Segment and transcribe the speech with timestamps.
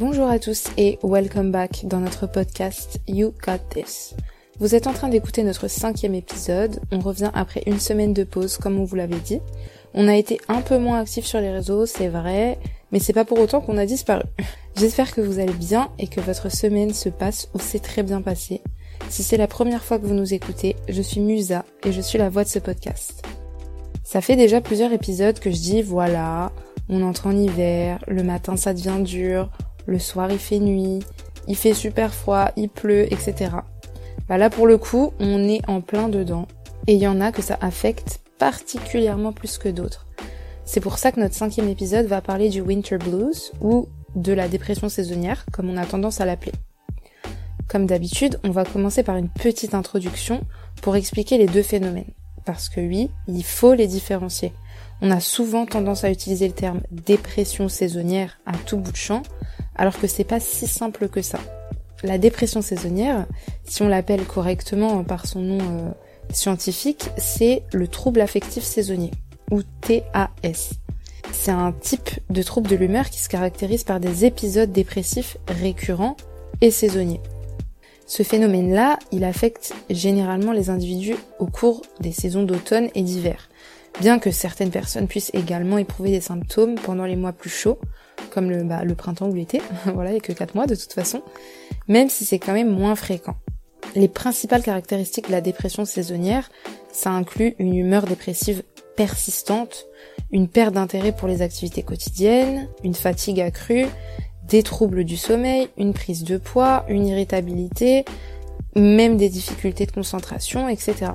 [0.00, 4.14] Bonjour à tous et welcome back dans notre podcast You Got This.
[4.58, 6.80] Vous êtes en train d'écouter notre cinquième épisode.
[6.90, 9.40] On revient après une semaine de pause, comme on vous l'avait dit.
[9.92, 12.58] On a été un peu moins actifs sur les réseaux, c'est vrai,
[12.92, 14.24] mais c'est pas pour autant qu'on a disparu.
[14.74, 18.22] J'espère que vous allez bien et que votre semaine se passe ou s'est très bien
[18.22, 18.62] passée.
[19.10, 22.18] Si c'est la première fois que vous nous écoutez, je suis Musa et je suis
[22.18, 23.22] la voix de ce podcast.
[24.02, 26.52] Ça fait déjà plusieurs épisodes que je dis voilà,
[26.88, 29.50] on entre en hiver, le matin ça devient dur,
[29.90, 31.00] le soir il fait nuit,
[31.48, 33.50] il fait super froid, il pleut, etc.
[34.28, 36.46] Bah là pour le coup, on est en plein dedans.
[36.86, 40.06] Et il y en a que ça affecte particulièrement plus que d'autres.
[40.64, 44.48] C'est pour ça que notre cinquième épisode va parler du winter blues ou de la
[44.48, 46.52] dépression saisonnière, comme on a tendance à l'appeler.
[47.68, 50.40] Comme d'habitude, on va commencer par une petite introduction
[50.82, 52.12] pour expliquer les deux phénomènes.
[52.44, 54.52] Parce que oui, il faut les différencier.
[55.02, 59.22] On a souvent tendance à utiliser le terme dépression saisonnière à tout bout de champ,
[59.76, 61.38] alors que c'est pas si simple que ça.
[62.02, 63.26] La dépression saisonnière,
[63.64, 65.90] si on l'appelle correctement par son nom euh,
[66.32, 69.10] scientifique, c'est le trouble affectif saisonnier,
[69.50, 70.70] ou TAS.
[71.32, 76.16] C'est un type de trouble de l'humeur qui se caractérise par des épisodes dépressifs récurrents
[76.60, 77.20] et saisonniers.
[78.06, 83.48] Ce phénomène-là, il affecte généralement les individus au cours des saisons d'automne et d'hiver,
[84.00, 87.78] bien que certaines personnes puissent également éprouver des symptômes pendant les mois plus chauds,
[88.30, 89.60] comme le, bah, le printemps ou l'été,
[89.94, 91.22] voilà, il n'y a que 4 mois de toute façon,
[91.88, 93.36] même si c'est quand même moins fréquent.
[93.96, 96.50] Les principales caractéristiques de la dépression saisonnière,
[96.92, 98.62] ça inclut une humeur dépressive
[98.96, 99.86] persistante,
[100.30, 103.86] une perte d'intérêt pour les activités quotidiennes, une fatigue accrue,
[104.46, 108.04] des troubles du sommeil, une prise de poids, une irritabilité,
[108.76, 111.12] même des difficultés de concentration, etc.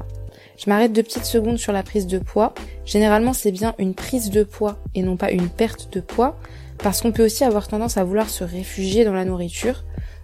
[0.57, 2.53] Je m'arrête deux petites secondes sur la prise de poids.
[2.85, 6.37] Généralement, c'est bien une prise de poids et non pas une perte de poids,
[6.79, 9.83] parce qu'on peut aussi avoir tendance à vouloir se réfugier dans la nourriture,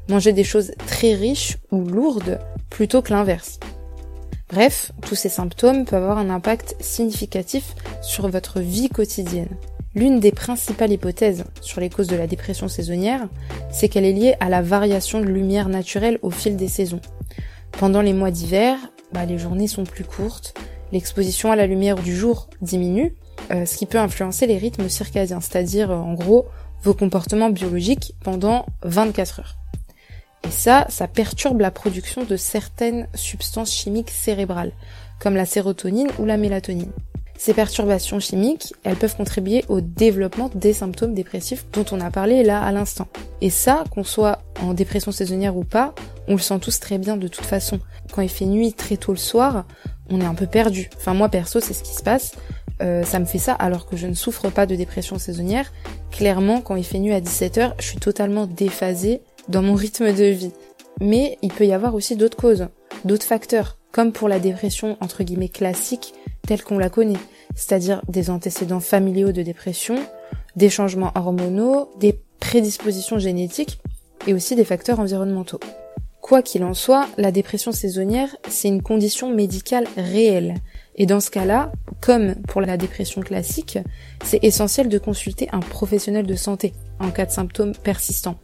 [0.10, 2.40] manger des choses très riches ou lourdes
[2.70, 3.60] plutôt que l'inverse.
[4.50, 9.56] Bref, tous ces symptômes peuvent avoir un impact significatif sur votre vie quotidienne.
[9.96, 13.28] L'une des principales hypothèses sur les causes de la dépression saisonnière,
[13.72, 17.02] c'est qu'elle est liée à la variation de lumière naturelle au fil des saisons.
[17.74, 18.78] Pendant les mois d'hiver,
[19.14, 20.54] bah, les journées sont plus courtes,
[20.92, 23.16] l'exposition à la lumière du jour diminue,
[23.66, 26.46] ce qui peut influencer les rythmes circadiens, c'est-à-dire euh, en gros
[26.84, 29.58] vos comportements biologiques pendant 24 heures.
[30.48, 34.72] Et ça, ça perturbe la production de certaines substances chimiques cérébrales,
[35.20, 36.92] comme la sérotonine ou la mélatonine.
[37.38, 42.44] Ces perturbations chimiques, elles peuvent contribuer au développement des symptômes dépressifs dont on a parlé
[42.44, 43.08] là à l'instant.
[43.42, 45.96] Et ça, qu'on soit en dépression saisonnière ou pas,
[46.28, 47.80] on le sent tous très bien de toute façon.
[48.14, 49.66] Quand il fait nuit très tôt le soir,
[50.12, 50.90] on est un peu perdu.
[50.98, 52.34] Enfin moi perso, c'est ce qui se passe.
[52.82, 55.72] Euh, ça me fait ça alors que je ne souffre pas de dépression saisonnière.
[56.12, 60.26] Clairement, quand il fait nuit à 17h, je suis totalement déphasée dans mon rythme de
[60.26, 60.52] vie.
[61.00, 62.68] Mais il peut y avoir aussi d'autres causes,
[63.06, 66.14] d'autres facteurs, comme pour la dépression entre guillemets classique
[66.48, 67.20] telle qu'on la connaît,
[67.56, 69.96] c'est-à-dire des antécédents familiaux de dépression,
[70.56, 73.80] des changements hormonaux, des prédispositions génétiques
[74.28, 75.60] et aussi des facteurs environnementaux.
[76.22, 80.56] Quoi qu'il en soit, la dépression saisonnière, c'est une condition médicale réelle.
[80.96, 81.72] Et dans ce cas-là,
[82.02, 83.80] comme pour la dépression classique,
[84.24, 88.40] c'est essentiel de consulter un professionnel de santé en cas de symptômes persistants.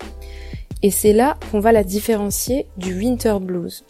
[0.84, 3.84] Et c'est là qu'on va la différencier du winter blues.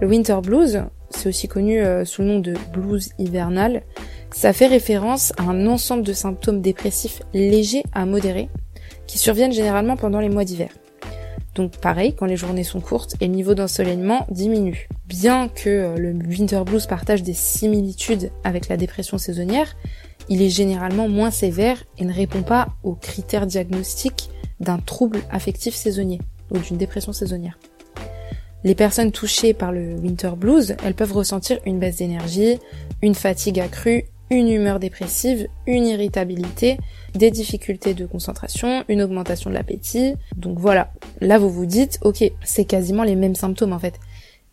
[0.00, 3.82] Le winter blues, c'est aussi connu euh, sous le nom de blues hivernal,
[4.32, 8.48] ça fait référence à un ensemble de symptômes dépressifs légers à modérés
[9.06, 10.68] qui surviennent généralement pendant les mois d'hiver.
[11.56, 14.88] Donc pareil, quand les journées sont courtes et le niveau d'ensoleillement diminue.
[15.08, 19.74] Bien que euh, le winter blues partage des similitudes avec la dépression saisonnière,
[20.28, 24.28] il est généralement moins sévère et ne répond pas aux critères diagnostiques
[24.60, 27.58] d'un trouble affectif saisonnier ou d'une dépression saisonnière.
[28.62, 32.58] Les personnes touchées par le winter blues, elles peuvent ressentir une baisse d'énergie,
[33.00, 36.78] une fatigue accrue, une humeur dépressive, une irritabilité,
[37.14, 40.14] des difficultés de concentration, une augmentation de l'appétit.
[40.36, 44.00] Donc voilà, là vous vous dites, ok, c'est quasiment les mêmes symptômes en fait.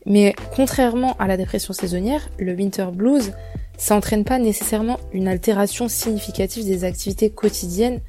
[0.06, 3.32] Mais contrairement à la dépression saisonnière, le winter blues,
[3.78, 8.02] ça entraîne pas nécessairement une altération significative des activités quotidiennes,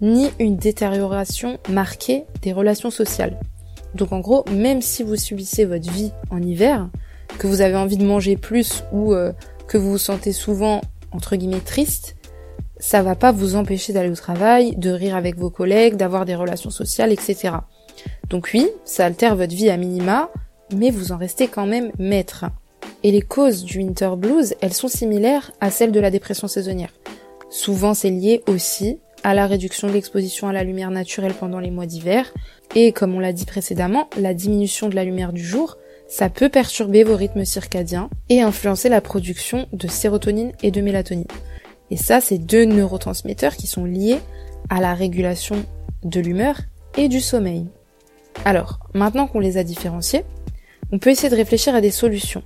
[0.00, 3.38] ni une détérioration marquée des relations sociales.
[3.94, 6.88] Donc en gros, même si vous subissez votre vie en hiver,
[7.38, 9.32] que vous avez envie de manger plus ou euh,
[9.68, 10.80] que vous vous sentez souvent
[11.12, 12.16] entre guillemets triste,
[12.78, 16.34] ça va pas vous empêcher d'aller au travail, de rire avec vos collègues, d'avoir des
[16.34, 17.54] relations sociales, etc.
[18.28, 20.30] Donc oui, ça altère votre vie à minima,
[20.74, 22.46] mais vous en restez quand même maître.
[23.04, 26.92] Et les causes du winter blues, elles sont similaires à celles de la dépression saisonnière.
[27.50, 31.70] Souvent c'est lié aussi à la réduction de l'exposition à la lumière naturelle pendant les
[31.70, 32.32] mois d'hiver,
[32.74, 35.76] et comme on l'a dit précédemment, la diminution de la lumière du jour,
[36.12, 41.24] ça peut perturber vos rythmes circadiens et influencer la production de sérotonine et de mélatonine.
[41.90, 44.18] Et ça, c'est deux neurotransmetteurs qui sont liés
[44.68, 45.64] à la régulation
[46.04, 46.60] de l'humeur
[46.98, 47.66] et du sommeil.
[48.44, 50.26] Alors, maintenant qu'on les a différenciés,
[50.92, 52.42] on peut essayer de réfléchir à des solutions.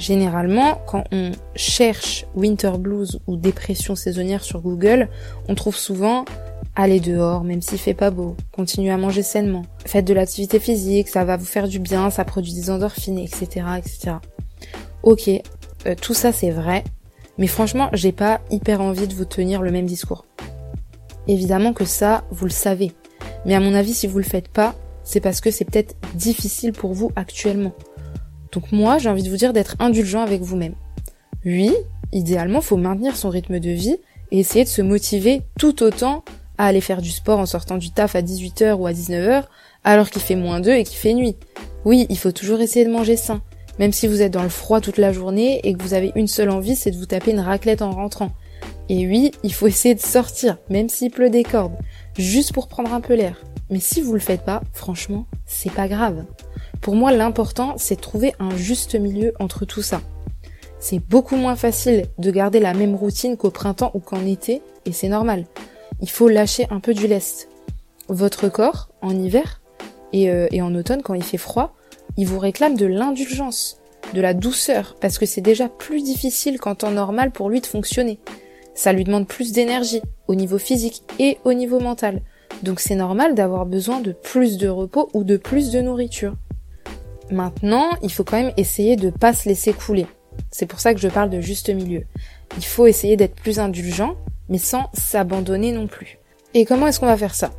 [0.00, 5.08] Généralement, quand on cherche winter blues ou dépression saisonnière sur Google,
[5.48, 6.24] on trouve souvent
[6.76, 11.08] aller dehors, même s'il fait pas beau, continuez à manger sainement, faites de l'activité physique,
[11.08, 14.16] ça va vous faire du bien, ça produit des endorphines, etc., etc.
[15.02, 16.84] Ok, euh, tout ça c'est vrai,
[17.38, 20.24] mais franchement, j'ai pas hyper envie de vous tenir le même discours.
[21.26, 22.92] Évidemment que ça, vous le savez.
[23.46, 26.72] Mais à mon avis, si vous le faites pas, c'est parce que c'est peut-être difficile
[26.72, 27.72] pour vous actuellement.
[28.52, 30.74] Donc moi, j'ai envie de vous dire d'être indulgent avec vous-même.
[31.44, 31.72] Oui,
[32.12, 33.96] idéalement, faut maintenir son rythme de vie
[34.30, 36.24] et essayer de se motiver tout autant
[36.58, 39.44] à aller faire du sport en sortant du taf à 18h ou à 19h
[39.84, 41.36] alors qu'il fait moins 2 et qu'il fait nuit.
[41.84, 43.42] Oui, il faut toujours essayer de manger sain,
[43.78, 46.28] même si vous êtes dans le froid toute la journée et que vous avez une
[46.28, 48.30] seule envie, c'est de vous taper une raclette en rentrant.
[48.88, 51.76] Et oui, il faut essayer de sortir, même s'il pleut des cordes,
[52.18, 53.42] juste pour prendre un peu l'air.
[53.70, 56.24] Mais si vous le faites pas, franchement, c'est pas grave.
[56.80, 60.00] Pour moi, l'important, c'est de trouver un juste milieu entre tout ça.
[60.78, 64.92] C'est beaucoup moins facile de garder la même routine qu'au printemps ou qu'en été, et
[64.92, 65.46] c'est normal.
[66.00, 67.48] Il faut lâcher un peu du lest.
[68.08, 69.60] Votre corps, en hiver,
[70.12, 71.74] et, euh, et en automne, quand il fait froid,
[72.16, 73.80] il vous réclame de l'indulgence,
[74.12, 77.66] de la douceur, parce que c'est déjà plus difficile qu'en temps normal pour lui de
[77.66, 78.18] fonctionner.
[78.74, 82.22] Ça lui demande plus d'énergie, au niveau physique et au niveau mental.
[82.62, 86.34] Donc c'est normal d'avoir besoin de plus de repos ou de plus de nourriture.
[87.30, 90.06] Maintenant, il faut quand même essayer de pas se laisser couler.
[90.50, 92.04] C'est pour ça que je parle de juste milieu.
[92.56, 94.16] Il faut essayer d'être plus indulgent,
[94.48, 96.18] mais sans s'abandonner non plus.
[96.54, 97.50] Et comment est-ce qu'on va faire ça?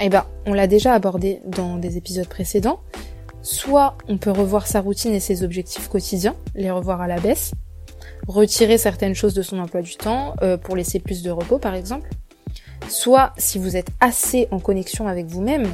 [0.00, 2.80] Eh ben, on l'a déjà abordé dans des épisodes précédents.
[3.42, 7.52] Soit on peut revoir sa routine et ses objectifs quotidiens, les revoir à la baisse,
[8.26, 11.74] retirer certaines choses de son emploi du temps euh, pour laisser plus de repos par
[11.74, 12.10] exemple.
[12.88, 15.68] Soit si vous êtes assez en connexion avec vous-même,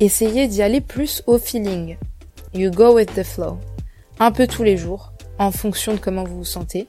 [0.00, 1.96] essayez d'y aller plus au feeling.
[2.52, 3.58] You go with the flow.
[4.18, 6.88] Un peu tous les jours, en fonction de comment vous vous sentez.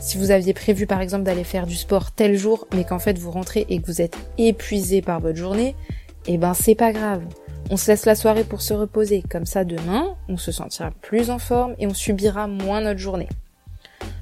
[0.00, 3.18] Si vous aviez prévu par exemple d'aller faire du sport tel jour, mais qu'en fait
[3.18, 5.74] vous rentrez et que vous êtes épuisé par votre journée,
[6.26, 7.22] eh ben c'est pas grave.
[7.70, 9.22] On se laisse la soirée pour se reposer.
[9.28, 13.28] Comme ça demain, on se sentira plus en forme et on subira moins notre journée.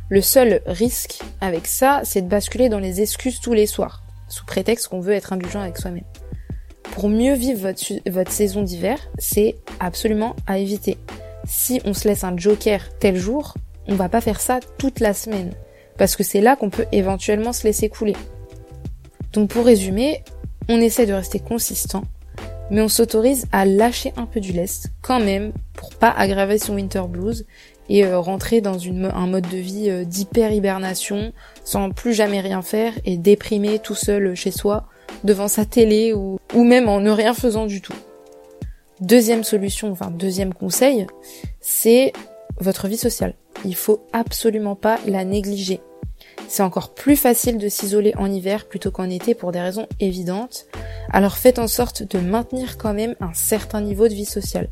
[0.08, 4.44] Le seul risque avec ça, c'est de basculer dans les excuses tous les soirs, sous
[4.44, 6.04] prétexte qu'on veut être indulgent avec soi-même.
[6.92, 10.96] Pour mieux vivre votre, votre saison d'hiver, c'est absolument à éviter.
[11.44, 13.54] Si on se laisse un joker tel jour,
[13.88, 15.52] on va pas faire ça toute la semaine,
[15.98, 18.16] parce que c'est là qu'on peut éventuellement se laisser couler.
[19.32, 20.22] Donc pour résumer,
[20.68, 22.04] on essaie de rester consistant,
[22.70, 26.74] mais on s'autorise à lâcher un peu du lest quand même pour pas aggraver son
[26.74, 27.46] winter blues
[27.88, 31.32] et euh, rentrer dans un mode de vie euh, d'hyper hibernation
[31.64, 34.88] sans plus jamais rien faire et déprimé tout seul chez soi
[35.22, 37.94] devant sa télé ou, ou même en ne rien faisant du tout.
[39.00, 41.06] Deuxième solution, enfin deuxième conseil,
[41.60, 42.12] c'est
[42.58, 43.34] votre vie sociale.
[43.64, 45.80] Il faut absolument pas la négliger.
[46.48, 50.66] C'est encore plus facile de s'isoler en hiver plutôt qu'en été pour des raisons évidentes.
[51.10, 54.68] Alors faites en sorte de maintenir quand même un certain niveau de vie sociale.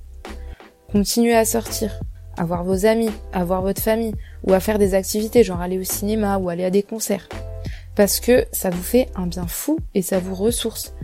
[0.93, 2.01] Continuez à sortir,
[2.37, 4.15] à voir vos amis, à voir votre famille,
[4.45, 7.29] ou à faire des activités, genre aller au cinéma ou aller à des concerts.
[7.97, 10.95] Parce que ça vous fait un bien fou et ça vous ressource.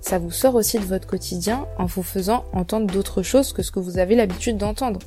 [0.00, 3.72] Ça vous sort aussi de votre quotidien en vous faisant entendre d'autres choses que ce
[3.72, 5.00] que vous avez l'habitude d'entendre.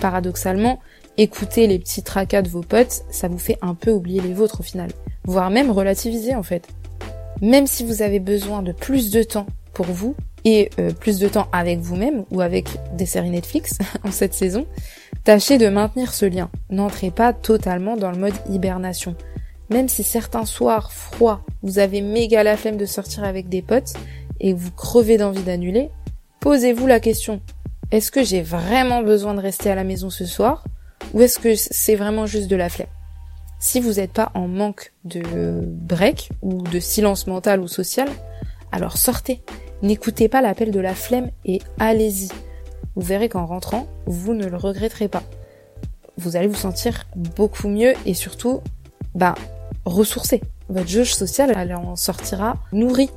[0.00, 0.80] Paradoxalement,
[1.16, 4.60] écouter les petits tracas de vos potes, ça vous fait un peu oublier les vôtres
[4.60, 4.90] au final.
[5.24, 6.68] Voire même relativiser en fait.
[7.40, 11.28] Même si vous avez besoin de plus de temps pour vous, et euh, plus de
[11.28, 14.66] temps avec vous-même ou avec des séries Netflix en cette saison,
[15.24, 16.50] tâchez de maintenir ce lien.
[16.70, 19.14] N'entrez pas totalement dans le mode hibernation.
[19.68, 23.92] Même si certains soirs froids, vous avez méga la flemme de sortir avec des potes
[24.40, 25.90] et vous crevez d'envie d'annuler,
[26.40, 27.40] posez-vous la question.
[27.90, 30.64] Est-ce que j'ai vraiment besoin de rester à la maison ce soir
[31.12, 32.88] ou est-ce que c'est vraiment juste de la flemme?
[33.58, 35.22] Si vous n'êtes pas en manque de
[35.64, 38.08] break ou de silence mental ou social,
[38.72, 39.42] alors sortez
[39.82, 42.28] N'écoutez pas l'appel de la flemme et allez-y.
[42.96, 45.22] Vous verrez qu'en rentrant, vous ne le regretterez pas.
[46.18, 48.60] Vous allez vous sentir beaucoup mieux et surtout,
[49.14, 49.34] bah,
[49.86, 50.42] ressourcé.
[50.68, 53.10] Votre jauge sociale, elle en sortira nourrie.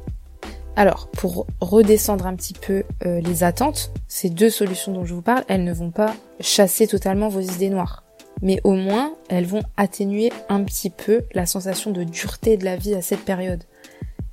[0.76, 5.22] Alors, pour redescendre un petit peu euh, les attentes, ces deux solutions dont je vous
[5.22, 8.04] parle, elles ne vont pas chasser totalement vos idées noires.
[8.42, 12.76] Mais au moins, elles vont atténuer un petit peu la sensation de dureté de la
[12.76, 13.64] vie à cette période.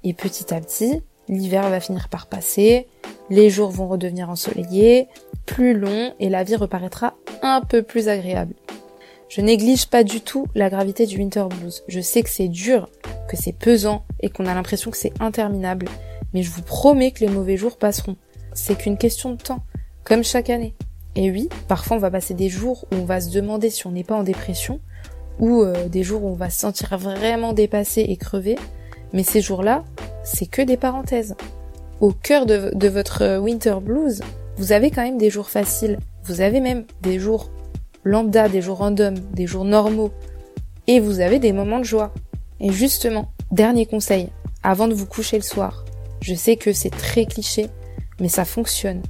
[0.02, 2.88] Et petit à petit, l'hiver va finir par passer,
[3.28, 5.09] les jours vont redevenir ensoleillés,
[5.44, 8.54] plus longs, et la vie reparaîtra un peu plus agréable.
[9.28, 11.85] Je néglige pas du tout la gravité du winter blues.
[11.87, 12.88] Je sais que c'est dur,
[13.28, 15.87] que c'est pesant et qu'on a l'impression que c'est interminable.
[16.34, 18.16] Mais je vous promets que les mauvais jours passeront.
[18.54, 19.62] C'est qu'une question de temps,
[20.04, 20.75] comme chaque année.
[21.16, 23.92] Et oui, parfois on va passer des jours où on va se demander si on
[23.92, 24.80] n'est pas en dépression,
[25.38, 28.56] ou euh, des jours où on va se sentir vraiment dépassé et crevé.
[29.12, 29.84] Mais ces jours-là,
[30.22, 31.34] c'est que des parenthèses.
[32.00, 34.22] Au cœur de, de votre winter blues,
[34.56, 35.99] vous avez quand même des jours faciles.
[36.25, 37.50] Vous avez même des jours
[38.04, 40.12] lambda, des jours random, des jours normaux.
[40.87, 42.12] Et vous avez des moments de joie.
[42.60, 44.28] Et justement, dernier conseil,
[44.62, 45.84] avant de vous coucher le soir,
[46.20, 47.68] je sais que c'est très cliché,
[48.20, 49.02] mais ça fonctionne.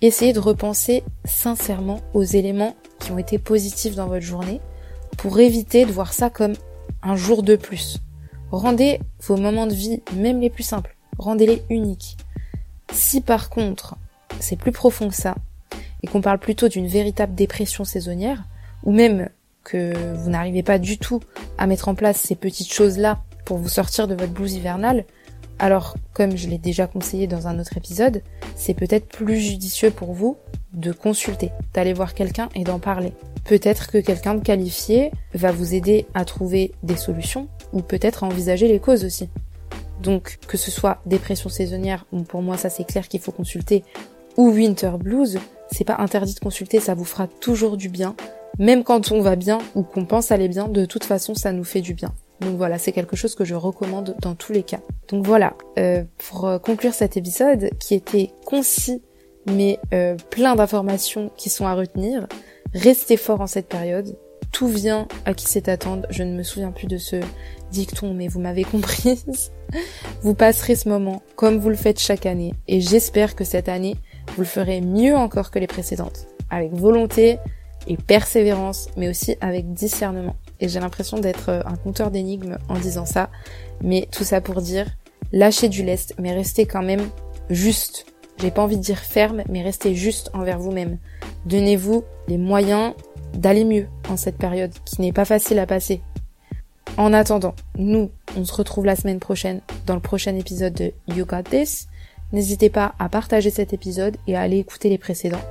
[0.00, 4.60] Essayez de repenser sincèrement aux éléments qui ont été positifs dans votre journée
[5.16, 6.54] pour éviter de voir ça comme
[7.02, 7.98] un jour de plus.
[8.50, 12.16] Rendez vos moments de vie, même les plus simples, rendez-les uniques.
[12.92, 13.96] Si par contre,
[14.40, 15.34] c'est plus profond que ça,
[16.02, 18.44] et qu'on parle plutôt d'une véritable dépression saisonnière,
[18.82, 19.30] ou même
[19.62, 21.20] que vous n'arrivez pas du tout
[21.56, 25.06] à mettre en place ces petites choses-là pour vous sortir de votre blouse hivernale,
[25.58, 28.22] alors comme je l'ai déjà conseillé dans un autre épisode,
[28.56, 30.36] c'est peut-être plus judicieux pour vous
[30.72, 33.12] de consulter, d'aller voir quelqu'un et d'en parler.
[33.44, 38.26] Peut-être que quelqu'un de qualifié va vous aider à trouver des solutions, ou peut-être à
[38.26, 39.28] envisager les causes aussi.
[40.02, 43.84] Donc que ce soit dépression saisonnière, ou pour moi ça c'est clair qu'il faut consulter,
[44.36, 45.38] ou winter blues,
[45.70, 48.16] c'est pas interdit de consulter, ça vous fera toujours du bien.
[48.58, 51.64] Même quand on va bien ou qu'on pense aller bien, de toute façon, ça nous
[51.64, 52.12] fait du bien.
[52.44, 54.80] Donc voilà, c'est quelque chose que je recommande dans tous les cas.
[55.08, 59.02] Donc voilà, euh, pour euh, conclure cet épisode qui était concis
[59.46, 62.26] mais euh, plein d'informations qui sont à retenir,
[62.72, 64.16] restez fort en cette période.
[64.52, 66.06] Tout vient à qui sait attendre.
[66.10, 67.16] Je ne me souviens plus de ce
[67.70, 69.52] dicton, mais vous m'avez comprise.
[70.22, 72.54] vous passerez ce moment comme vous le faites chaque année.
[72.68, 73.96] Et j'espère que cette année,
[74.36, 77.38] vous le ferez mieux encore que les précédentes, avec volonté
[77.86, 80.36] et persévérance, mais aussi avec discernement.
[80.60, 83.30] Et j'ai l'impression d'être euh, un conteur d'énigmes en disant ça,
[83.82, 84.86] mais tout ça pour dire,
[85.32, 87.08] lâchez du lest, mais restez quand même
[87.50, 88.06] juste.
[88.38, 90.98] J'ai pas envie de dire ferme, mais restez juste envers vous-même.
[91.46, 92.94] Donnez-vous les moyens
[93.34, 96.00] d'aller mieux en cette période qui n'est pas facile à passer.
[96.96, 101.26] En attendant, nous, on se retrouve la semaine prochaine dans le prochain épisode de You
[101.26, 101.88] Got This.
[102.32, 105.42] N'hésitez pas à partager cet épisode et à aller écouter les précédents.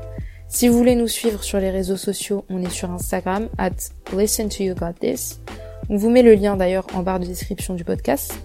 [0.54, 3.72] Si vous voulez nous suivre sur les réseaux sociaux, on est sur Instagram at
[4.16, 5.42] listen to you got this.
[5.90, 8.36] On vous met le lien d'ailleurs en barre de description du podcast.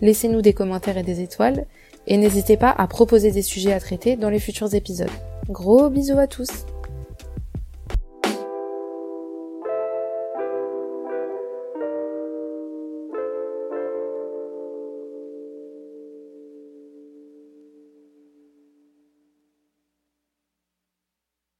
[0.00, 1.66] Laissez-nous des commentaires et des étoiles
[2.06, 5.10] et n'hésitez pas à proposer des sujets à traiter dans les futurs épisodes.
[5.48, 6.66] Gros bisous à tous